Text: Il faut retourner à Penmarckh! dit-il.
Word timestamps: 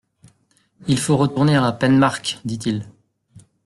Il 0.87 0.97
faut 0.97 1.15
retourner 1.15 1.55
à 1.55 1.71
Penmarckh! 1.71 2.39
dit-il. 2.43 2.89